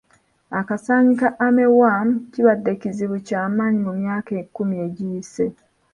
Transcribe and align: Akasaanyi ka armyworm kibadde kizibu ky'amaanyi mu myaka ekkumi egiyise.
Akasaanyi 0.59 1.13
ka 1.21 1.29
armyworm 1.45 2.09
kibadde 2.33 2.71
kizibu 2.81 3.17
ky'amaanyi 3.27 3.79
mu 3.87 3.91
myaka 4.01 4.31
ekkumi 4.41 4.75
egiyise. 4.87 5.45